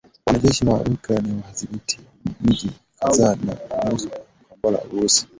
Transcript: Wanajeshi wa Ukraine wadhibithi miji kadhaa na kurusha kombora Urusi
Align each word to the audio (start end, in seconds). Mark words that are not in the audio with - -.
Wanajeshi 0.27 0.63
wa 0.65 0.77
Ukraine 0.91 1.33
wadhibithi 1.47 1.97
miji 2.41 2.69
kadhaa 2.99 3.35
na 3.45 3.53
kurusha 3.55 4.09
kombora 4.49 4.79
Urusi 4.93 5.23